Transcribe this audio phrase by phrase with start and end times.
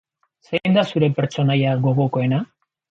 [0.49, 2.43] Zein da zure pertsonaia gogokoena?